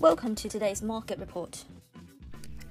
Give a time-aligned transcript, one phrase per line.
[0.00, 1.62] Welcome to today's market report.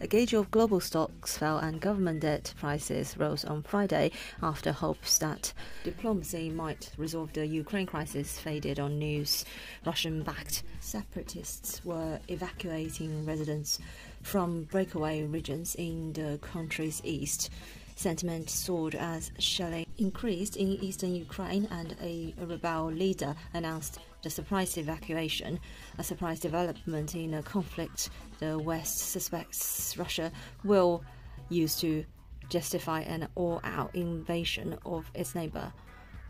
[0.01, 5.19] A gauge of global stocks fell and government debt prices rose on Friday after hopes
[5.19, 5.53] that
[5.83, 9.45] diplomacy might resolve the Ukraine crisis faded on news.
[9.85, 13.77] Russian backed separatists were evacuating residents
[14.23, 17.51] from breakaway regions in the country's east.
[17.99, 24.77] Sentiment soared as shelling increased in eastern Ukraine and a rebel leader announced the surprise
[24.77, 25.59] evacuation,
[25.97, 28.09] a surprise development in a conflict
[28.39, 30.31] the West suspects Russia
[30.63, 31.03] will
[31.49, 32.05] use to
[32.47, 35.73] justify an all out invasion of its neighbor.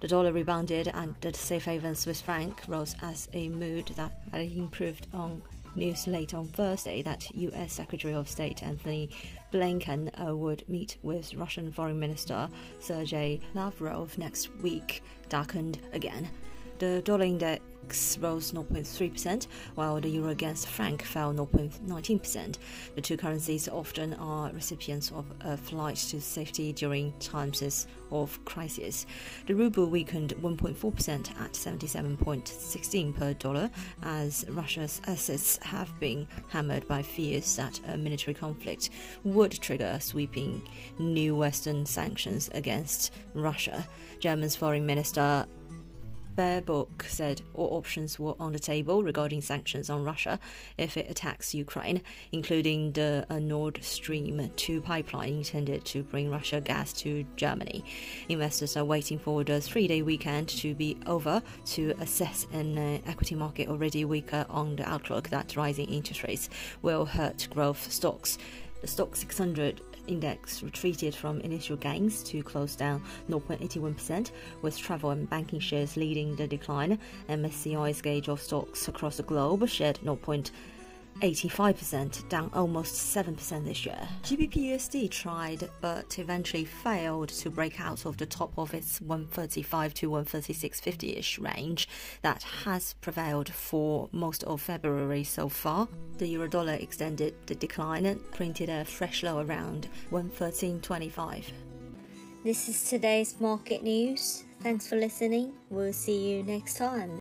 [0.02, 4.42] The dollar rebounded and the safe haven Swiss franc rose as a mood that had
[4.42, 5.44] improved on
[5.76, 7.74] news late on Thursday that U.S.
[7.74, 9.10] Secretary of State Antony
[9.52, 16.30] Blinken uh, would meet with Russian Foreign Minister Sergei Lavrov next week darkened again.
[16.80, 22.58] The dollar index rose 0.3%, while the euro against franc fell 0.19%.
[22.96, 29.06] The two currencies often are recipients of a flight to safety during times of crisis.
[29.48, 33.70] The ruble weakened 1.4% at 77.16 per dollar,
[34.04, 38.92] as Russia's assets have been hammered by fears that a military conflict
[39.26, 40.62] would trigger sweeping
[40.98, 43.86] new Western sanctions against Russia.
[44.22, 45.46] German's foreign minister
[46.40, 50.40] Baerbock said all options were on the table regarding sanctions on Russia
[50.78, 56.62] if it attacks Ukraine, including the uh, Nord Stream 2 pipeline intended to bring Russia
[56.62, 57.84] gas to Germany.
[58.30, 63.00] Investors are waiting for the three day weekend to be over to assess an uh,
[63.06, 66.50] equity market already weaker on the outlook that rising interest rates
[66.82, 68.38] will hurt growth stocks.
[68.80, 75.30] The Stoxx 600 index retreated from initial gains to close down 0.81%, with travel and
[75.30, 77.00] banking shares leading the decline.
[77.30, 80.18] MSCI's gauge of stocks across the globe shed 0.
[81.22, 84.00] 85%, down almost 7% this year.
[84.24, 90.10] GBP tried but eventually failed to break out of the top of its 135 to
[90.10, 91.88] 136.50 ish range
[92.22, 95.88] that has prevailed for most of February so far.
[96.18, 101.46] The euro dollar extended the decline and printed a fresh low around 113.25.
[102.44, 104.46] This is today's market news.
[104.62, 105.54] Thanks for listening.
[105.70, 107.19] We'll see you next time.